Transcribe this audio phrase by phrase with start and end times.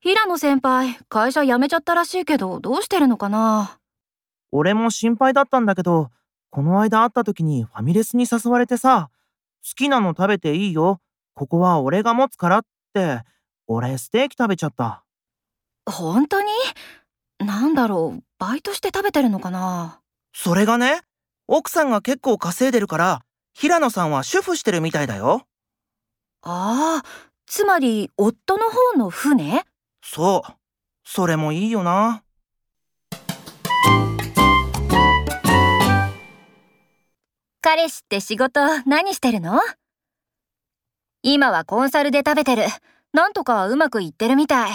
[0.00, 3.78] 平野先輩、会社辞めちゃったらしいけど、どうしてるのかな？
[4.52, 6.10] 俺も心配だったんだけど、
[6.50, 9.10] この間会った時にファミレスに誘われてさ、
[9.64, 11.00] 好きなの食べていいよ。
[11.34, 12.62] ここは俺が持つからっ
[12.94, 13.22] て、
[13.66, 15.04] 俺ステーキ食べちゃった。
[15.84, 16.48] 本当に？
[17.40, 20.00] なんだろう、バイトして食べてるのかな？
[20.32, 21.00] それがね、
[21.48, 23.22] 奥さんが結構稼いでるから、
[23.52, 25.42] 平野さんは主婦してるみたいだよ。
[26.42, 27.08] ああ、
[27.46, 29.64] つまり、夫の方の船？
[30.10, 30.52] そう。
[31.04, 32.22] それもいいよな。
[37.60, 39.60] 彼氏って仕事何してるの？
[41.22, 42.62] 今はコンサルで食べてる。
[43.12, 44.70] なんとかうまくいってるみたい。